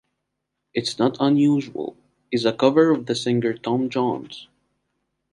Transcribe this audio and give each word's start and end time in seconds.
"It's 0.73 0.97
Not 0.97 1.17
Unusual" 1.19 1.95
is 2.31 2.43
a 2.45 2.53
cover 2.53 2.89
of 2.89 3.05
the 3.05 3.13
singer 3.13 3.53
Tom 3.53 3.87
Jones. 3.87 4.47